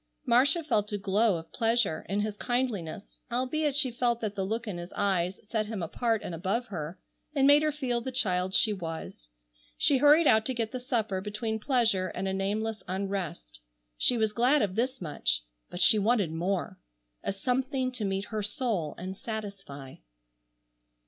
[0.25, 4.67] Marcia felt a glow of pleasure in his kindliness, albeit she felt that the look
[4.67, 6.97] in his eyes set him apart and above her,
[7.35, 9.27] and made her feel the child she was.
[9.77, 13.59] She hurried out to get the supper between pleasure and a nameless unrest.
[13.95, 16.79] She was glad of this much, but she wanted more,
[17.23, 19.97] a something to meet her soul and satisfy.